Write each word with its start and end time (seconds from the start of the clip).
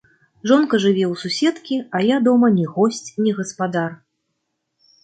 Жонка 0.51 0.75
жыве 0.85 1.03
ў 1.11 1.21
суседкі, 1.25 1.75
а 1.99 2.01
я 2.09 2.17
дома 2.29 2.47
ні 2.57 2.65
госць, 2.73 3.07
ні 3.23 3.31
гаспадар. 3.43 3.91